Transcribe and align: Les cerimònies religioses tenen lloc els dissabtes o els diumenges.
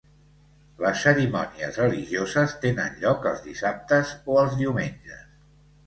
Les 0.83 1.03
cerimònies 1.07 1.77
religioses 1.83 2.57
tenen 2.65 2.99
lloc 3.05 3.31
els 3.35 3.47
dissabtes 3.51 4.19
o 4.35 4.43
els 4.47 4.61
diumenges. 4.65 5.27